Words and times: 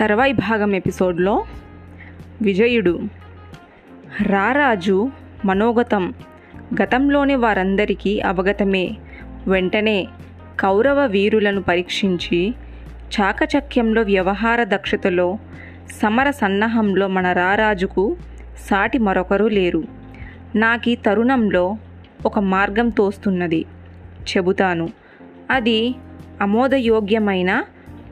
తర్వాయి 0.00 0.32
భాగం 0.32 0.74
ఎపిసోడ్లో 0.74 1.44
విజయుడు 2.42 3.00
రారాజు 4.22 5.10
మనోగతం. 5.44 6.14
గతంలోని 6.82 7.34
వారందరికీ 7.34 8.20
అవగతమే. 8.20 8.96
వెంటనే 9.46 10.08
కౌరవ 10.60 11.06
వీరులను 11.06 11.62
పరీక్షించి 11.62 12.54
చాకచక్యంలో 13.20 14.02
వ్యవహార 14.02 14.64
దక్షతలో 14.64 15.38
సమర 16.02 16.30
సన్నాహంలో 16.30 17.08
మన 17.08 17.32
రారాజుకు 17.32 18.16
సాటి 18.70 18.98
మరొకరు 18.98 19.44
లేరు. 19.44 19.84
నాకీ 20.56 20.94
తరుణంలో 20.94 21.76
ఒక 22.26 22.38
మార్గం 22.38 22.88
తోస్తున్నది. 22.88 23.64
చెబుతాను. 24.36 24.88
అది 25.50 25.94
ఆమోదయోగ్యమైన 26.42 27.64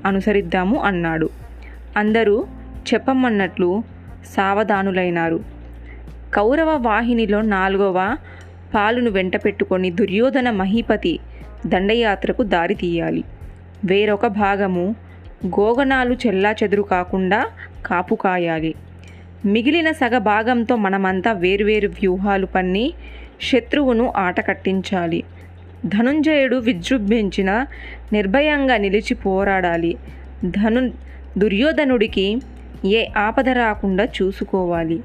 అనుసరిద్దాము 0.05 0.83
అన్నాడు. 0.83 1.42
అందరూ 1.97 2.47
చెప్పమన్నట్లు 2.95 3.83
సావధానులైనారు. 4.25 5.41
కౌరవ 6.35 6.77
వాహినిలో 6.77 7.41
నాలుగవ 7.41 8.17
పాలును 8.75 9.11
వెంట 9.11 9.37
పెట్టుకొని 9.37 9.91
దుర్యోధన 9.91 10.51
మహీపతి 10.51 11.19
దండయాత్రకు 11.67 12.43
దారి 12.43 12.75
తీయాలి. 12.75 13.25
వేరొక 13.85 14.27
భాగము 14.27 14.95
గోగనాలు 15.47 16.17
చెల్లాచెదురు 16.27 16.83
కాకుండా 16.83 17.47
కాపు 17.87 18.15
కాయాలి. 18.15 18.75
మిగిలిన 19.45 19.91
సగ 19.91 20.19
భాగంతో 20.19 20.77
మనమంతా 20.77 21.33
వేరువేరు 21.33 21.89
వ్యూహాలు 21.89 22.47
పన్ని 22.47 22.93
శత్రువును 23.41 24.13
ఆట 24.17 24.47
కట్టించాలి. 24.47 25.25
ధనుంజయుడు 25.87 26.57
విజృంభించిన 26.57 27.67
నిర్భయంగా 28.13 28.77
నిలిచి 28.77 29.15
పోరాడాలి. 29.15 29.97
ధను 30.45 30.91
దుర్యోధనుడికి 31.39 32.39
ఏ 32.85 33.07
ఆపద 33.17 33.49
రాకుండా 33.49 34.05
చూసుకోవాలి. 34.05 35.01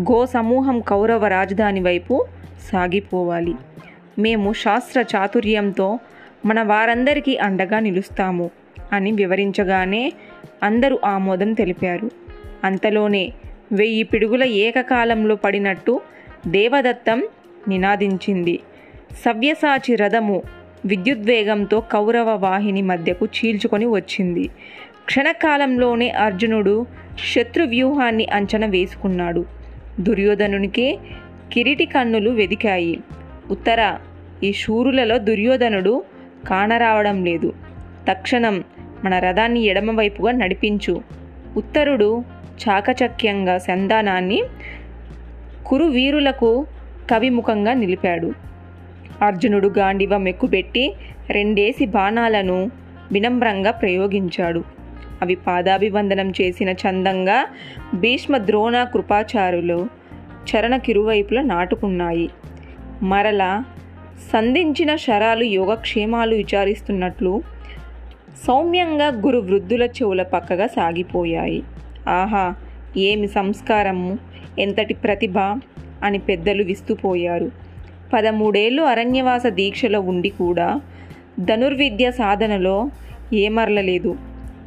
గో 0.00 0.26
సమూహం 0.26 0.80
కౌరవ 0.80 1.26
రాజధాని 1.26 1.80
వైపు 1.80 2.26
సాగిపోవాలి. 2.72 3.54
మేము 4.18 4.52
శాస్త్ర 4.52 5.04
చాతుర్యంతో 5.16 5.98
మన 6.46 6.62
వారందరికీ 6.62 7.36
అండగా 7.36 7.78
నిలుస్తాము 7.78 8.50
అని 8.92 9.12
వివరించగానే 9.12 10.12
అందరూ 10.62 10.98
ఆమోదం 11.04 11.52
తెలిపారు. 11.52 12.10
అంతలోనే 12.64 13.32
వెయ్యి 13.72 14.02
పిడుగుల 14.02 14.44
ఏకకాలంలో 14.44 15.36
పడినట్టు 15.36 16.00
దేవదత్తం 16.46 17.22
నినాదించింది. 17.68 18.58
సవ్యసాచి 19.24 19.94
రథము 19.94 20.42
విద్యుద్వేగంతో 20.86 21.80
కౌరవ 21.80 22.30
వాహిని 22.30 22.82
మధ్యకు 22.82 23.26
చీల్చుకొని 23.26 23.86
వచ్చింది. 23.86 24.50
క్షణకాలంలోనే 25.08 26.10
అర్జునుడు 26.10 26.86
శత్రు 27.34 27.64
వ్యూహాన్ని 27.64 28.26
అంచనా 28.32 28.66
వేసుకున్నాడు. 28.66 29.44
దుర్యోధనునికి 30.00 30.98
కిరీటి 31.52 31.86
కన్నులు 31.86 32.30
వెదికాయి. 32.30 33.00
ఉత్తర 33.50 33.98
ఈ 34.42 34.52
శూరులలో 34.52 35.18
దుర్యోధనుడు 35.18 36.04
కానరావడం 36.48 37.24
లేదు. 37.24 37.52
తక్షణం 38.10 38.64
మన 39.04 39.18
రథాన్ని 39.18 39.60
ఎడమవైపుగా 39.60 40.32
నడిపించు. 40.32 41.00
ఉత్తరుడు 41.56 42.24
చాకచక్యంగా 42.68 43.58
సంధానాన్ని 43.58 44.42
కురువీరులకు 45.66 46.66
కవిముఖంగా 47.10 47.72
నిలిపాడు. 47.72 48.32
అర్జునుడు 49.22 49.72
గాండివ 49.78 50.16
మెక్కుబెట్టి 50.16 50.92
రెండేసి 51.30 51.86
బాణాలను 51.86 52.70
వినమ్రంగా 53.12 53.70
ప్రయోగించాడు. 53.70 54.77
అవి 55.22 55.34
పాదాభివందనం 55.34 56.30
చేసిన 56.30 56.68
చందంగా 56.68 57.46
భీష్మ 57.94 58.38
ద్రోణ 58.38 58.84
కృపాచారులు 58.84 59.88
చరణ 60.34 60.76
కిరువైపులా 60.76 61.42
నాటుకున్నాయి. 61.42 62.30
మరలా 63.02 63.64
సంధించిన 64.32 64.96
శరాలు 64.96 65.44
యోగక్షేమాలు 65.44 66.34
విచారిస్తున్నట్లు 66.34 67.42
సౌమ్యంగా 68.46 69.06
గురు 69.06 69.38
వృద్ధుల 69.38 69.82
చెవుల 69.82 70.22
పక్కగా 70.22 70.66
సాగిపోయాయి. 70.66 71.62
ఆహా 72.08 72.54
ఏమి 72.96 73.28
సంస్కారము? 73.28 74.18
ఎంతటి 74.58 74.94
ప్రతిభ? 74.94 75.38
అని 76.02 76.18
పెద్దలు 76.18 76.62
విస్తుపోయారు. 76.62 77.50
పదమూడేళ్ళు 78.12 78.82
అరణ్యవాస 78.82 79.46
దీక్షలో 79.46 80.00
ఉండి 80.00 80.28
కూడా 80.28 80.80
ధనుర్విద్య 81.40 82.10
సాధనలో 82.10 82.90
ఏమరలలేదు. 83.32 84.16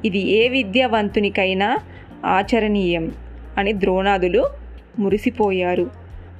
ఇది 0.06 0.20
ఏ 0.32 0.48
విద్యావంతునికైనా 0.48 1.78
ఆచరణీయం 2.26 3.12
అని 3.58 3.74
ద్రోణాదులు 3.74 4.46
మురిసిపోయారు. 5.00 5.90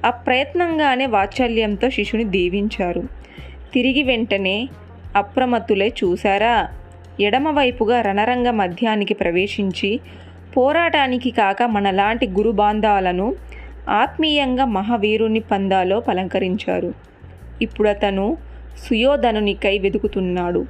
అప్రయత్నంగానే 0.04 1.06
వాత్సల్యంతో 1.06 1.90
శిశుని 1.90 2.24
దీవించారు. 2.24 3.02
తిరిగి 3.74 4.02
వెంటనే 4.02 4.68
అప్రమత్తులై 5.16 5.92
చూశారా? 6.04 6.68
ఎడమవైపుగా 7.20 8.00
రణరంగ 8.00 8.50
మధ్యానికి 8.50 9.14
ప్రవేశించి 9.14 10.00
పోరాటానికి 10.56 11.30
కాక 11.30 11.62
మనలాంటి 11.62 12.26
గురుబాంధాలను 12.26 13.36
ఆత్మీయంగా 13.88 14.64
మహావీరుని 14.64 15.40
పందాలో 15.40 16.00
పలంకరించారు 16.00 16.94
ఇప్పుడు 17.62 17.88
అతను 17.88 18.36
సుయోధనునికై 18.88 19.78
వెతుకుతున్నాడు 19.78 20.66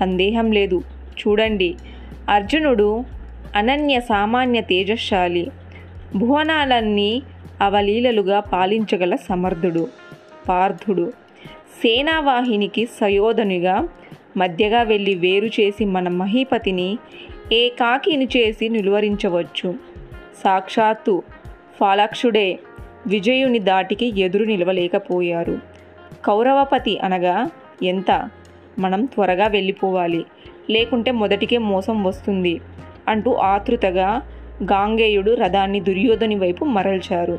సందేహం 0.00 0.52
లేదు. 0.52 0.82
చూడండి 1.20 1.74
అర్జునుడు 2.28 3.04
అనన్య 3.56 4.00
సామాన్య 4.00 4.60
తేజశాలి. 4.60 5.50
భువనాలన్నీ 6.16 7.22
అవలీలలుగా 7.60 8.40
పాలించగల 8.40 9.16
సమర్థుడు 9.16 9.88
పార్థుడు. 10.48 11.12
సేనావాహినికి 11.82 12.86
సయోధనుగా 12.86 13.88
మధ్యగా 14.36 14.82
వెళ్ళి 14.82 15.14
వేరు 15.14 15.46
చేసి 15.46 15.84
మన 15.84 16.08
మహీపతిని 16.08 16.98
ఏకాకిని 17.52 18.28
చేసి 18.36 18.68
నిలువరించవచ్చు? 18.68 19.74
సాక్షాత్తు 20.44 21.22
ఫాలాక్షుడే 21.80 22.58
విజయుని 23.06 23.58
దాటికి 23.58 24.20
ఎదురు 24.20 24.44
నిలవలేకపోయారు. 24.44 25.58
కౌరవపతి 26.24 26.98
అనగా 26.98 27.50
ఎంత? 27.82 28.30
మనం 28.78 29.04
త్వరగా 29.04 29.46
వెళ్ళిపోవాలి. 29.46 30.24
లేకుంటే 30.70 31.10
మొదటికే 31.10 31.58
మోసం 31.58 32.04
వస్తుంది 32.04 32.60
అంటూ 33.08 33.34
ఆతృతగా 33.34 34.22
గాంగేయుడు 34.62 35.34
రథాన్ని 35.34 35.80
దుర్యోధని 35.80 36.34
వైపు 36.34 36.64
మరల్చారు. 36.64 37.38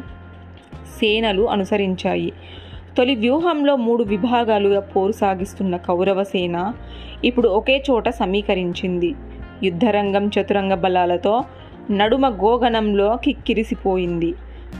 సేనలు 1.00 1.50
అనుసరించాయి. 1.50 2.34
తొలి 2.98 3.16
వ్యూహంలో 3.16 3.76
మూడు 3.76 4.04
విభాగాలుగా 4.04 4.80
పోరు 4.80 5.12
సాగిస్తున్న 5.12 5.78
కౌరవ 5.78 6.24
సేన 6.24 6.74
ఇప్పుడు 7.26 7.48
ఒకే 7.48 7.84
చోట 7.92 8.10
సమీకరించింది. 8.10 9.16
యుద్ధరంగం 9.64 10.28
చతురంగ 10.28 10.74
బలాలతో 10.74 11.44
నడుమ 11.92 12.30
గోగణంలో 12.30 13.18
కిక్కిరిసిపోయింది. 13.24 14.34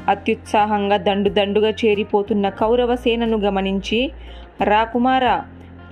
అత్యుత్సాహంగా 0.08 0.98
దండు 0.98 1.30
దండుగా 1.30 1.70
చేరిపోతున్న 1.70 2.50
కౌరవ 2.50 2.96
సేనను 2.96 3.38
గమనించి 3.38 4.12
రాకుమార 4.64 5.42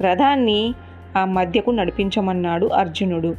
రథాన్ని 0.01 0.73
ఆ 1.17 1.25
మధ్యకు 1.25 1.71
నడిపించమన్నాడు 1.71 2.65
అర్జునుడు. 2.65 3.35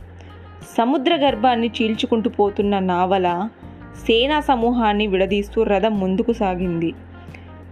సముద్ర 0.79 1.17
గర్భాన్ని 1.17 1.71
చీల్చుకుంటూ 1.83 2.31
పోతున్న 2.31 2.79
నావల 2.79 3.49
సేనా 3.97 4.41
సమూహాన్ని 4.41 5.07
విడదీస్తూ 5.07 5.63
రథం 5.63 6.01
ముందుకు 6.01 6.33
సాగింది. 6.33 6.93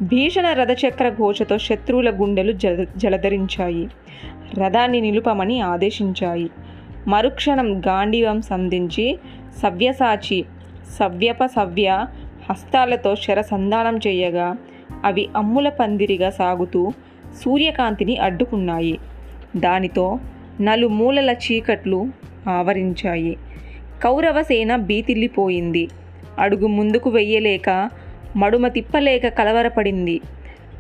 భీషణ 0.03 0.53
రథచక్ర 0.53 1.09
ఘోషతో 1.09 1.59
శత్రువుల 1.59 2.11
గుండెలు 2.11 2.53
జల 2.53 2.87
జలధరించాయి. 2.97 3.89
రథాన్ని 4.59 5.01
నిలుపమని 5.01 5.61
ఆదేశించాయి. 5.61 6.51
మరుక్షణం 7.09 7.81
గాంధీవం 7.81 8.43
సంధించి 8.43 9.19
సవ్యసాచి 9.63 10.45
సవ్యప 10.99 11.47
సవ్య 11.47 12.07
హస్తాలతో 12.51 13.17
శరసంధానం 13.17 13.97
చేయగా 13.97 14.57
అవి 15.05 15.29
అమ్ముల 15.37 15.69
పందిరిగా 15.69 16.31
సాగుతూ 16.31 16.93
సూర్యకాంతిని 17.45 18.17
అడ్డుకున్నాయి. 18.17 18.99
దానితో 19.57 20.19
నలుమూలల 20.61 21.31
చీకట్లు 21.31 22.09
ఆవరించాయి. 22.49 23.37
కౌరవ 24.03 24.43
సేన 24.43 24.77
బీతిల్లిపోయింది 24.77 25.89
అడుగు 26.39 26.67
ముందుకు 26.67 27.11
వెయ్యలేక 27.11 27.91
మడుమ 28.37 28.69
తిప్పలేక 28.69 29.29
కలవరపడింది. 29.29 30.21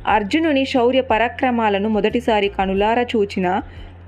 అర్జునుని 0.07 0.65
శౌర్య 0.65 1.01
పరాక్రమాలను 1.01 1.89
మొదటిసారి 1.89 2.49
కనులార 2.49 2.99
చూచిన 2.99 3.61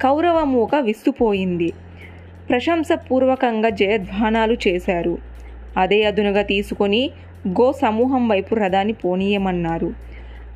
కౌరవ 0.03 0.45
మూక 0.45 0.75
విస్తుపోయింది. 0.75 1.73
ప్రశంసపూర్వకంగా 2.49 3.69
జయధ్వానాలు 3.69 4.57
చేశారు. 4.69 5.19
అదే 5.77 6.03
అదునుగా 6.03 6.43
తీసుకొని 6.43 7.11
గో 7.49 7.73
సమూహం 7.73 8.29
వైపు 8.29 8.55
రథాన్ని 8.55 8.93
పోనీయమన్నారు. 8.93 9.93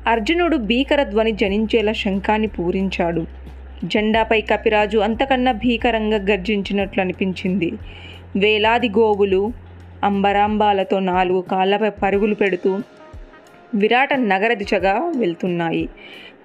అర్జునుడు 0.07 0.57
భీకర 0.57 1.03
ధ్వని 1.03 1.31
జనించేలా 1.31 1.93
శంఖాన్ని 1.93 2.47
పూరించాడు. 2.47 3.25
జెండాపై 3.83 4.41
కపిరాజు 4.41 4.97
అంతకన్నా 4.97 5.51
భీకరంగా 5.51 6.17
గర్జించినట్లు 6.17 7.01
అనిపించింది 7.01 7.71
వేలాది 8.35 8.89
గోవులు 8.89 9.51
అంబరాంబాలతో 10.03 10.99
నాలుగు 10.99 11.41
కాళ్ళపై 11.41 11.89
పరుగులు 11.89 12.35
పెడుతూ 12.35 12.79
విరాట 13.75 14.13
నగర 14.13 14.53
దిశగా 14.53 15.11
వెళ్తున్నాయి. 15.17 15.89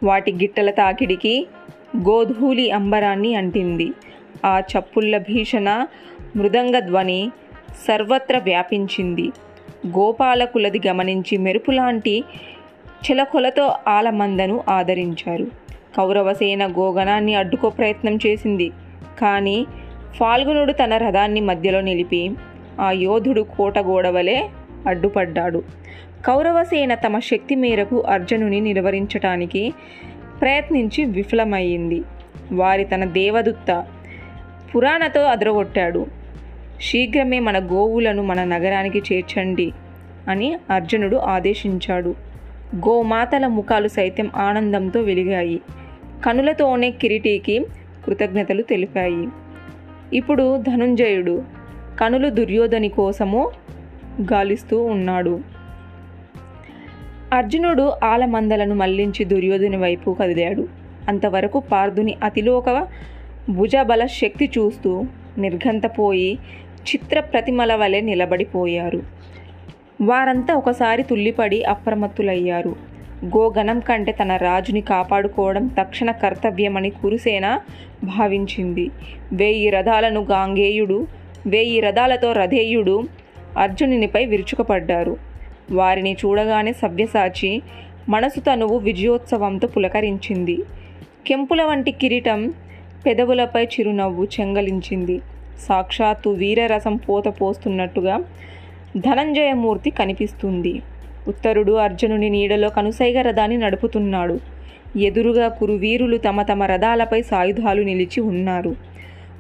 వాటి 0.03 0.33
గిట్టల 0.33 0.71
తాకిడికి 0.71 1.47
గోధూళి 1.97 2.71
అంబరాన్ని 2.71 3.35
అంటింది. 3.35 3.93
ఆ 4.45 4.61
చప్పుళ్ళ 4.61 5.19
భీషణ 5.19 5.87
మృదంగ 6.37 6.79
ధ్వని 6.79 7.31
సర్వత్ర 7.89 8.39
వ్యాపించింది. 8.39 9.31
గోపాలకులది 9.87 10.81
గమనించి 10.87 11.39
మెరుపులాంటి 11.39 12.25
చెలకొలతో 12.87 13.75
ఆలమందను 13.89 14.65
ఆదరించారు. 14.69 15.66
కౌరవసేన 15.97 16.67
గోగణాన్ని 16.67 17.35
అడ్డుకో 17.35 17.71
ప్రయత్నం 17.71 18.17
చేసింది. 18.17 18.71
కానీ 19.21 19.67
ఫాల్గునుడు 20.17 20.73
తన 20.73 20.97
రథాన్ని 20.97 21.41
మధ్యలో 21.41 21.81
నిలిపి 21.81 22.31
ఆ 22.81 22.91
యోధుడు 22.91 23.43
కోట 23.43 23.79
గోడవలే 23.79 24.49
అడ్డుపడ్డాడు. 24.87 25.63
కౌరవసేన 26.27 26.95
తమ 26.95 27.19
శక్తి 27.19 27.55
మేరకు 27.55 28.01
అర్జునుని 28.01 28.61
నిలువరించటానికి 28.61 29.75
ప్రయత్నించి 30.41 31.05
విఫలమయ్యింది. 31.05 32.03
వారి 32.53 32.85
తన 32.85 33.05
దేవదుత్త 33.05 33.87
పురాణతో 34.75 35.23
అదరగొట్టాడు. 35.23 36.07
శీఘ్రమే 36.81 37.39
మన 37.39 37.59
గోవులను 37.59 38.23
మన 38.23 38.45
నగరానికి 38.45 39.03
చేర్చండి 39.13 39.73
అని 40.29 40.57
అర్జునుడు 40.71 41.17
ఆదేశించాడు. 41.17 42.15
గోమాతల 42.77 43.47
ముఖాలు 43.47 43.89
సైతం 43.89 44.31
ఆనందంతో 44.37 45.01
వెలిగాయి. 45.01 45.61
కనులతోనే 46.25 46.91
కిరీటికి 46.91 47.67
కృతజ్ఞతలు 48.07 48.63
తెలిపాయి. 48.63 49.29
ఇప్పుడు 50.13 50.57
ధనుంజయుడు 50.57 51.43
కనులు 52.01 52.29
దుర్యోధని 52.29 52.89
కోసము 52.89 53.51
గాలిస్తూ 54.33 54.83
ఉన్నాడు. 54.85 55.41
అర్జునుడు 57.33 57.93
ఆలమందలను 58.05 58.75
మళ్ళించి 58.75 59.25
దుర్యోధని 59.25 59.77
వైపు 59.77 60.17
కదిలాడు. 60.21 60.69
అంతవరకు 61.09 61.61
పార్థుని 61.61 62.17
అతిలోక 62.23 62.89
భుజబల 63.51 64.07
శక్తి 64.07 64.51
చూస్తూ 64.59 65.05
నిర్ఘంతపోయి 65.39 66.35
చిత్ర 66.83 67.21
ప్రతిమల 67.21 67.75
వలె 67.75 68.01
నిలబడిపోయారు. 68.01 69.03
వారంతా 70.03 70.55
ఒకసారి 70.55 71.03
తుల్లిపడి 71.03 71.65
అప్రమత్తులయ్యారు. 71.65 72.96
గోగణం 73.35 73.81
కంటే 73.81 74.13
తన 74.13 74.37
రాజుని 74.37 74.81
కాపాడుకోవడం 74.81 75.67
తక్షణ 75.67 76.11
కర్తవ్యమని 76.11 76.91
కురుసేన 76.91 77.61
భావించింది. 78.05 78.91
వేయి 79.33 79.71
రథాలను 79.71 80.21
గాంగేయుడు 80.21 81.07
వేయి 81.47 81.81
రథాలతో 81.81 82.33
రథేయుడు 82.33 83.03
అర్జునునిపై 83.59 84.25
విరుచుకుపడ్డారు. 84.25 85.17
వారిని 85.73 86.13
చూడగానే 86.13 86.73
సవ్యసాచి 86.73 87.63
మనసు 88.09 88.41
తనువు 88.41 88.79
విజయోత్సవంతో 88.79 89.69
పులకరించింది. 89.69 90.59
కెంపుల 91.27 91.63
వంటి 91.63 91.91
కిరీటం 91.91 92.55
పెదవులపై 93.07 93.65
చిరునవ్వు 93.65 94.25
చెంగలించింది. 94.25 95.21
సాక్షాత్తు 95.69 96.31
వీరరసం 96.31 96.97
పోత 96.97 97.25
పోస్తున్నట్టుగా 97.41 98.21
ధనంజయమూర్తి 98.97 99.91
కనిపిస్తుంది. 99.91 100.83
ఉత్తరుడు 101.29 101.73
అర్జునుని 101.73 102.31
నీడలో 102.31 102.69
కనుసైగ 102.69 103.21
రథాన్ని 103.21 103.57
నడుపుతున్నాడు. 103.57 104.39
ఎదురుగా 104.99 105.49
కురువీరులు 105.49 106.17
తమ 106.17 106.43
తమ 106.43 106.63
రథాలపై 106.63 107.23
సాయుధాలు 107.23 107.83
నిలిచి 107.83 108.21
ఉన్నారు. 108.21 108.77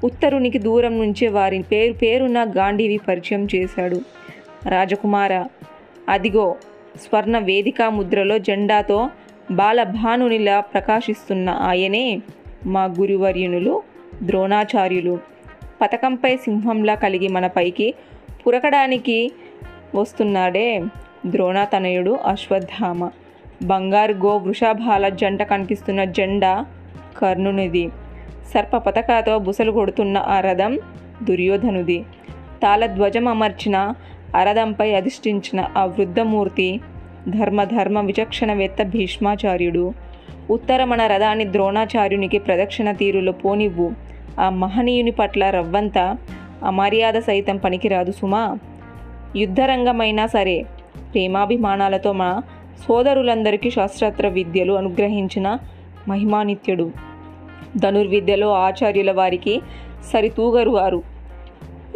ఉత్తరునికి 0.04 0.58
దూరం 0.58 0.98
నుంచే 0.98 1.28
వారి 1.28 1.62
పేరు 1.62 1.92
పేరున 1.92 2.52
గాంధీవి 2.56 3.00
పరిచయం 3.08 3.48
చేశాడు. 3.54 4.00
రాజకుమార 4.68 5.46
అదిగో 6.08 6.56
స్వర్ణ 6.96 7.38
వేదికా 7.38 7.88
ముద్రలో 7.88 8.38
జెండాతో 8.38 9.08
బాలభానునిలా 9.50 10.60
ప్రకాశిస్తున్న 10.60 11.50
ఆయనే 11.50 12.22
మా 12.66 12.84
గురువర్యునులు 12.84 13.82
ద్రోణాచార్యులు. 14.22 15.18
పథకంపై 15.80 16.36
సింహంలా 16.36 16.94
కలిగి 16.94 17.28
మన 17.28 17.46
పైకి 17.46 17.94
పురకడానికి 18.46 19.32
వస్తున్నాడే. 19.94 20.82
ద్రోణాతనయుడు 21.26 22.18
అశ్వత్థామ. 22.26 23.10
బంగారు 23.62 24.12
గో 24.12 24.36
వృషభాల 24.36 25.08
జంట 25.08 25.42
కనిపిస్తున్న 25.42 26.04
జెండా 26.04 26.66
కర్ణునిది. 27.18 27.88
సర్ప 28.54 28.76
పథకాతో 28.76 29.38
బుసలు 29.38 29.72
కొడుతున్న 29.72 30.18
ఆ 30.18 30.40
రథం 30.40 30.78
దుర్యోధనుది. 31.22 32.04
తాళధ్వజం 32.62 33.28
అమర్చిన 33.28 33.94
అరథంపై 34.34 34.94
అధిష్ఠించిన 34.94 35.68
ఆ 35.76 35.84
వృద్ధమూర్తి 35.84 36.80
ధర్మధర్మ 37.28 38.00
విచక్షణవేత్త 38.00 38.82
భీష్మాచార్యుడు. 38.82 39.92
ఉత్తరమణ 40.50 41.06
రథాన్ని 41.06 41.52
ద్రోణాచార్యునికి 41.52 42.38
ప్రదక్షిణ 42.38 42.92
తీరులో 42.92 43.32
పోనివ్వు. 43.32 43.92
ఆ 44.40 44.50
మహనీయుని 44.50 45.10
పట్ల 45.10 45.50
రవ్వంత 45.50 46.16
అమర్యాద 46.64 47.14
సైతం 47.14 47.56
పనికిరాదు 47.56 48.12
సుమా. 48.12 48.58
యుద్ధరంగమైనా 49.36 50.26
సరే 50.26 50.64
ప్రేమాభిమానాలతో 51.12 52.12
మా 52.12 52.42
సోదరులందరికీ 52.88 53.70
శాస్త్రాస్త్ర 53.70 54.28
విద్యలు 54.28 54.72
అనుగ్రహించిన 54.72 55.58
మహిమానిత్యుడు. 56.08 56.90
ధనుర్విద్యలో 57.76 58.52
ఆచార్యుల 58.52 59.12
వారికి 59.12 59.60
సరితూగరు 60.12 60.70
వారు. 60.70 61.02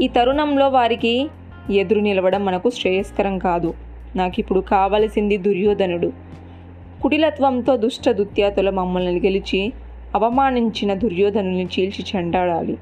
ఈ 0.00 0.08
తరుణంలో 0.08 0.68
వారికి 0.68 1.28
ఎదురు 1.70 2.00
నిలవడం 2.00 2.44
మనకు 2.44 2.70
శ్రేయస్కరం 2.70 3.38
కాదు. 3.38 3.74
నాకు 4.16 4.34
ఇప్పుడు 4.38 4.60
కావలసింది 4.60 5.36
దుర్యోధనుడు. 5.36 6.12
కుటిలత్వంతో 7.02 7.76
దుష్ట 7.76 8.08
దుత్యాతుల 8.08 8.70
మమ్మల్ని 8.70 9.20
గెలిచి 9.20 9.72
అవమానించిన 10.14 10.94
దుర్యోధనుని 10.94 11.64
చీల్చి 11.64 12.04
చెండాడాలి. 12.16 12.78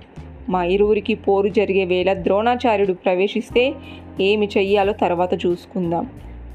మా 0.48 0.64
ఇరువురికి 0.64 1.14
పోరు 1.14 1.48
జరిగే 1.48 1.84
వేళ 1.84 2.12
ద్రోణాచార్యుడు 2.12 2.92
ప్రవేశిస్తే 2.92 3.74
ఏమి 4.20 4.48
చెయ్యాలో 4.56 4.92
తర్వాత 4.92 5.46
చూసుకుందాం. 5.46 6.06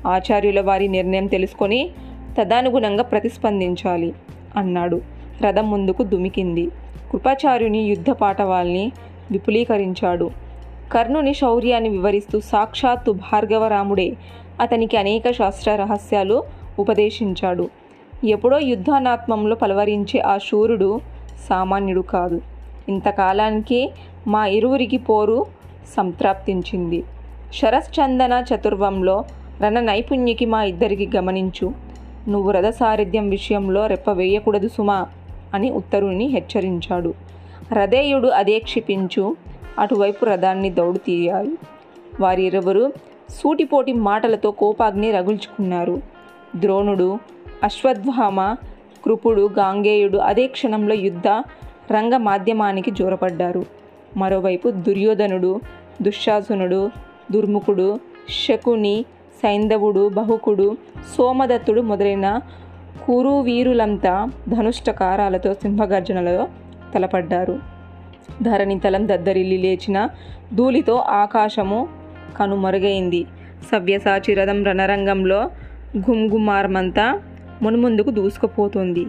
ఆచార్యుల 0.07 0.61
వారి 0.61 0.87
నిర్ణయం 0.87 1.27
తెలుసుకొని 1.27 1.89
తదనుగుణంగా 2.39 3.03
ప్రతిస్పందించాలి 3.03 4.13
అన్నాడు. 4.57 5.01
రథం 5.41 5.71
ముందుకు 5.71 6.03
దుమికింది. 6.03 6.65
కృపాచార్యుని 7.11 7.79
యుద్ధ 7.79 8.09
పాఠవాల్ని 8.09 8.91
విపులీకరించాడు. 9.31 10.31
కర్ణుని 10.91 11.33
శౌర్యాన్ని 11.33 11.89
వివరిస్తూ 11.89 12.39
సాక్షాత్తు 12.39 13.11
భార్గవరాముడే 13.11 14.13
అతనికి 14.61 14.97
అనేక 14.97 15.31
శాస్త్ర 15.31 15.75
రహస్యాలు 15.75 16.43
ఉపదేశించాడు. 16.79 17.69
ఎప్పుడో 18.25 18.59
యుద్ధానాత్మంలో 18.59 19.55
పలవరించే 19.55 20.19
ఆ 20.19 20.37
శూరుడు 20.37 21.01
సామాన్యుడు 21.49 22.01
కాదు. 22.01 22.41
ఇంతకాలానికి 22.89 23.91
మా 24.27 24.45
ఇరువురికి 24.45 24.97
పోరు 24.97 25.45
సంతృప్తించింది 25.97 27.03
శరశ్చందన 27.53 28.45
చతుర్వంలో 28.55 29.25
రణ 29.61 29.79
నైపుణ్యకి 29.79 30.45
మా 30.45 30.63
ఇద్దరికి 30.63 31.09
గమనించు. 31.15 31.73
నువ్వు 32.27 32.51
రథ 32.51 32.69
సారథ్యం 32.69 33.29
విషయంలో 33.29 33.87
రెప్ప 33.87 34.11
వేయకూడదు 34.11 34.67
సుమా 34.67 35.07
అని 35.53 35.71
ఉత్తరుని 35.71 36.25
హెచ్చరించాడు. 36.27 37.13
రథేయుడు 37.73 38.27
అదే 38.27 38.59
క్షిపించు. 38.59 39.35
అటువైపు 39.79 40.25
రథాన్ని 40.25 40.69
దౌడు 40.69 40.97
తీయాలి 40.97 41.57
వారిరువురు 42.21 42.93
సూటిపోటి 43.29 43.93
మాటలతో 43.93 44.51
కోపాగ్ని 44.51 45.11
రగుల్చుకున్నారు. 45.11 46.01
ద్రోణుడు 46.55 47.19
అశ్వత్థామ 47.63 48.55
కృపుడు 49.05 49.49
గాంగేయుడు 49.57 50.17
అదే 50.17 50.47
క్షణంలో 50.47 50.95
యుద్ధ 50.95 51.27
రంగ 51.91 52.17
మాధ్యమానికి 52.17 52.91
జోరపడ్డారు. 52.91 53.65
మరోవైపు 54.17 54.69
దుర్యోధనుడు 54.69 55.61
దుశ్శాసనుడు 56.01 57.12
దుర్ముఖుడు 57.31 57.99
శకుని 58.47 59.05
సైంధవుడు 59.43 60.09
బహుకుడు 60.09 60.77
సోమదత్తుడు 61.17 61.81
మొదలైన 61.81 62.39
కురువీరులంతా 63.07 64.29
ధనుష్టకారాలతో 64.49 65.53
సింహగర్జనలో 65.53 66.47
తలపడ్డారు. 66.93 67.59
ధరణి 68.41 68.79
తలం 68.79 69.07
దద్దరిల్లి 69.07 69.57
లేచిన 69.57 70.09
ధూళితో 70.53 70.95
ఆకాశము 70.95 71.87
కనుమరుగైంది. 72.37 73.25
సవ్యసాచి 73.71 74.33
రథం 74.33 74.63
రణరంగంలో 74.63 75.49
గుమ్గుమార్మంతా 75.97 77.19
మునుముందుకు 77.61 78.09
దూసుకుపోతుంది. 78.09 79.05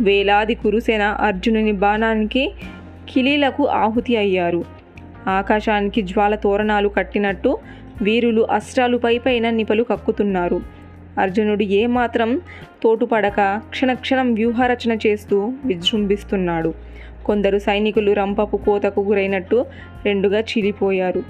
వేలాది 0.00 0.54
కురుసేన 0.54 1.02
అర్జునుని 1.02 1.72
బాణానికి 1.72 2.52
కిలీలకు 3.08 3.66
ఆహుతి 3.66 4.16
అయ్యారు. 4.16 4.64
ఆకాశానికి 5.28 6.02
జ్వాల 6.02 6.34
తోరణాలు 6.34 6.88
కట్టినట్టు 6.88 7.58
వీరులు 8.02 8.42
అస్త్రాలు 8.42 8.98
పైపైన 8.98 9.50
నిపలు 9.50 9.82
కక్కుతున్నారు. 9.82 10.60
అర్జునుడు 11.18 11.62
ఏమాత్రం 11.62 12.40
తోటుపడక 12.82 13.60
క్షణక్షణం 13.70 14.34
వ్యూహరచన 14.34 14.98
చేస్తూ 15.06 15.52
విజృంభిస్తున్నాడు. 15.64 16.74
కొందరు 17.26 17.58
సైనికులు 17.58 18.12
రంపపు 18.12 18.56
కోతకు 18.56 19.00
గురైనట్టు 19.00 19.66
రెండుగా 20.04 20.40
చీలిపోయారు. 20.40 21.22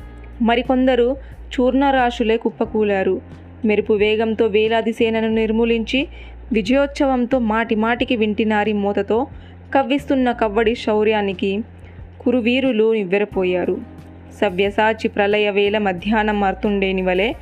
మరికొందరు 0.43 1.17
చూర్ణరాశులే 1.55 2.37
కుప్పకూలారు. 2.37 3.21
మెరుపు 3.65 3.93
వేగంతో 3.93 4.47
వేలాది 4.47 4.93
సేనను 4.93 5.29
నిర్మూలించి 5.29 6.09
విజయోత్సవంతో 6.53 7.39
మాటి 7.39 7.75
మాటికి 7.75 8.17
వింటినారి 8.17 8.73
మూతతో 8.73 9.27
కవ్విస్తున్న 9.75 10.33
కవ్వడి 10.33 10.75
శౌర్యానికి 10.75 11.59
కురువీరులు 12.27 12.93
నివ్వెరపోయారు. 12.93 13.79
సవ్యసాచి 14.41 15.09
ప్రళయ 15.09 15.51
వేళ 15.51 15.79
మధ్యాహ్నం 15.79 16.41
మారుతుండేని 16.41 17.03
వలె 17.03 17.33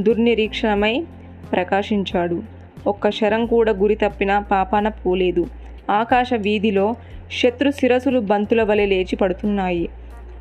దుర్నిరీక్షణమై 0.00 1.04
ప్రకాశించాడు. 1.52 2.42
ఒక్క 2.86 3.10
శరం 3.10 3.46
కూడా 3.46 3.72
గురి 3.72 3.94
తప్పిన 3.94 4.38
పాపాన 4.38 4.88
పోలేదు. 4.88 5.46
ఆకాశ 5.90 6.30
వీధిలో 6.34 6.94
శత్రు 7.42 7.70
శిరసులు 7.70 8.20
బంతుల 8.20 8.62
వలె 8.62 8.86
లేచి 8.86 9.16
పడుతున్నాయి. 9.16 9.88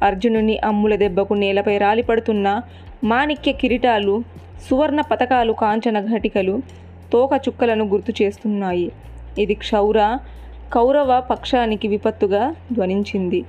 అర్జునుని 0.04 0.58
అమ్ముల 0.58 0.96
దెబ్బకు 0.96 1.34
నేలపై 1.34 1.78
రాలిపడుతున్న 1.78 2.62
మాణిక్య 3.04 3.52
కిరీటాలు 3.52 4.24
సువర్ణ 4.70 5.02
పతకాలు 5.02 5.54
కాంచన 5.54 6.00
ఘటికలు 6.00 6.62
తోక 7.14 7.30
చుక్కలను 7.34 7.86
గుర్తు 7.86 8.24
చేస్తున్నాయి. 8.24 8.92
ఇది 9.40 9.54
క్షౌర 9.54 10.18
కౌరవ 10.74 11.24
పక్షానికి 11.32 11.88
విపత్తుగా 11.88 12.56
ధ్వనించింది. 12.74 13.44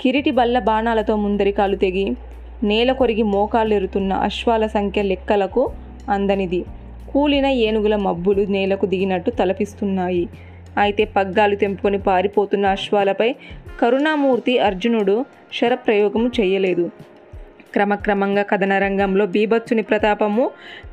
కిరీటి 0.00 0.30
బల్ల 0.30 0.58
బాణాలతో 0.58 1.16
ముందరికాలు 1.16 1.76
తెగి 1.76 2.06
నేల 2.62 2.92
కొరిగి 2.92 3.22
మోకాళ్ళెరుతున్న 3.22 4.12
అశ్వాల 4.12 4.66
సంఖ్య 4.66 5.02
లెక్కలకు 5.02 5.62
అందనిది. 6.08 6.64
కూలిన 7.12 7.46
ఏనుగుల 7.46 7.96
మబ్బులు 7.96 8.42
నేలకు 8.54 8.86
దిగినట్టు 8.86 9.30
తలపిస్తున్నాయి. 9.30 10.28
అయితే 10.78 11.04
పగ్గాలు 11.04 11.56
తెంపుకొని 11.56 11.98
పారిపోతున్న 11.98 12.66
అశ్వాలపై 12.66 13.34
కరుణామూర్తి 13.80 14.58
అర్జునుడు 14.58 15.24
శరప్రయోగము 15.52 16.30
చేయలేదు 16.40 16.90
క్రమక్రమంగా 17.74 18.42
కథన 18.42 18.72
రంగంలో 18.78 19.26
బీభత్సుని 19.26 19.82
ప్రతాపము 19.82 20.50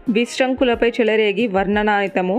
విశ్రంకులపై 0.10 0.90
చెలరేగి 0.90 1.48
వర్ణనానితము 1.48 2.38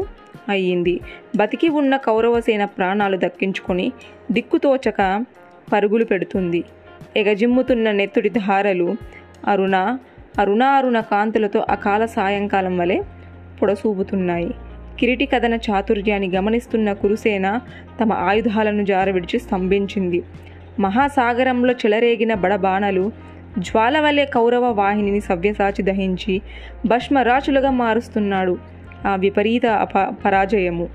అయ్యింది. 0.48 1.00
బతికి 1.36 1.68
ఉన్న 1.68 1.96
కౌరవసేన 1.96 2.64
ప్రాణాలు 2.64 3.16
దక్కించుకొని 3.16 3.92
దిక్కుతోచక 4.32 5.00
పరుగులు 5.72 6.04
పెడుతుంది. 6.04 6.64
ఎగజిమ్ముతున్న 7.16 7.90
నెత్తుడి 7.90 8.28
ధారలు 8.28 8.96
అరుణ 9.48 9.76
అరుణారుణ 10.38 11.00
కాంతులతో 11.00 11.60
అకాల 11.70 12.06
సాయంకాలం 12.06 12.78
వలె 12.78 13.02
పొడసూపుతున్నాయి 13.62 14.50
కిరీటి 15.00 15.26
కథన 15.26 15.54
చాతుర్యాన్ని 15.54 16.28
గమనిస్తున్న 16.30 16.92
కురుసేన 16.92 17.60
తమ 18.00 18.12
ఆయుధాలను 18.12 18.84
జారవిడిచి 18.84 19.38
స్తంభించింది. 19.38 20.22
మహాసాగరంలో 20.80 21.72
చెలరేగిన 21.72 22.34
బడబాణలు 22.34 23.12
జ్వాల 23.58 24.00
వలె 24.00 24.24
కౌరవ 24.24 24.64
వాహినిని 24.70 25.20
సవ్యసాచి 25.20 25.82
దహించి 25.82 26.42
భస్మరాచులుగా 26.86 27.70
మారుస్తున్నాడు. 27.70 28.58
ఆ 29.06 29.16
విపరీత 29.16 29.66
అప 29.66 30.14
పరాజయము 30.24 30.88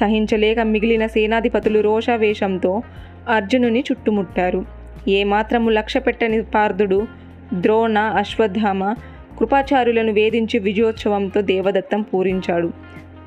సహించలేక 0.00 0.60
మిగిలిన 0.60 1.06
సేనాధిపతులు 1.06 1.80
రోషావేశంతో 1.80 2.82
అర్జునుని 3.28 3.80
చుట్టుముట్టారు. 3.80 4.66
ఏమాత్రము 5.08 5.70
లక్ష్య 5.70 6.00
పెట్టని 6.00 6.42
పార్థుడు 6.42 7.06
ద్రోణ 7.54 7.98
అశ్వత్థామ 7.98 8.92
కృపాచార్యులను 9.38 10.12
వేధించి 10.12 10.58
విజయోత్సవంతో 10.58 11.40
దేవదత్తం 11.40 12.02
పూరించాడు. 12.02 12.72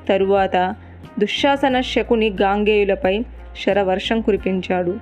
తరువాత 0.08 0.74
దుశ్శాసన 1.18 1.80
శకుని 1.80 2.30
గాంగేయులపై 2.30 3.22
శరవర్షం 3.66 4.20
కురిపించాడు. 4.20 4.96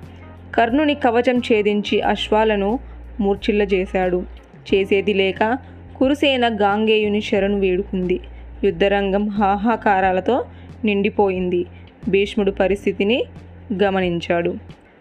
కర్ణుని 0.55 0.95
కవచం 0.95 1.37
ఛేదించి 1.37 2.01
అశ్వాలను 2.01 2.79
మూర్ఛిల్లజేశాడు. 3.19 4.23
చేసేది 4.73 5.13
లేక 5.13 5.57
కురుసేన 5.97 6.55
గాంగేయుని 6.61 7.21
శరణు 7.21 7.59
వేడుకుంది. 7.59 8.19
యుద్ధరంగం 8.63 9.29
హాహాకారాలతో 9.29 10.45
నిండిపోయింది. 10.85 11.65
భీష్ముడు 12.09 12.51
పరిస్థితిని 12.51 13.23
గమనించాడు. 13.83 14.55